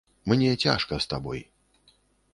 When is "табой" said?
1.13-1.45